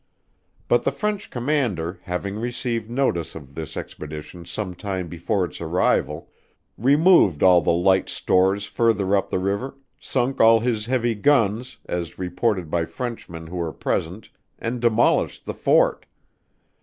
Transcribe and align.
But 0.67 0.81
the 0.81 0.91
French 0.91 1.29
commander, 1.29 1.99
having 2.05 2.37
received 2.39 2.89
notice 2.89 3.35
of 3.35 3.53
this 3.53 3.77
expedition 3.77 4.45
some 4.45 4.73
time 4.73 5.07
before 5.07 5.45
its 5.45 5.61
arrival, 5.61 6.31
removed 6.75 7.43
all 7.43 7.61
the 7.61 7.71
light 7.71 8.09
stores 8.09 8.65
further 8.65 9.15
up 9.15 9.29
the 9.29 9.37
river, 9.37 9.77
sunk 9.99 10.41
all 10.41 10.59
his 10.59 10.87
heavy 10.87 11.13
guns 11.13 11.77
as 11.85 12.17
reported 12.17 12.71
by 12.71 12.83
Frenchmen 12.85 13.45
who 13.45 13.57
were 13.57 13.71
present 13.73 14.31
and 14.57 14.79
demolished 14.81 15.45
the 15.45 15.53
fort. 15.53 16.07